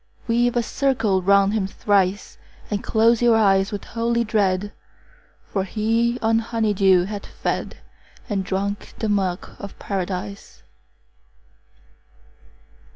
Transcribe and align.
50 0.21 0.27
Weave 0.33 0.55
a 0.55 0.63
circle 0.63 1.21
round 1.21 1.53
him 1.53 1.67
thrice, 1.67 2.35
And 2.71 2.83
close 2.83 3.21
your 3.21 3.35
eyes 3.35 3.71
with 3.71 3.83
holy 3.83 4.23
dread, 4.23 4.71
For 5.45 5.63
he 5.63 6.17
on 6.23 6.39
honey 6.39 6.73
dew 6.73 7.03
hath 7.03 7.27
fed, 7.27 7.77
And 8.27 8.43
drunk 8.43 8.95
the 8.97 9.09
milk 9.09 9.51
of 9.59 9.77
Paradise. 9.77 10.63